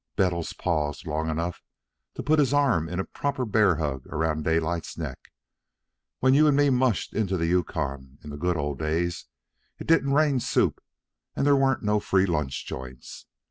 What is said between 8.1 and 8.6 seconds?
in the good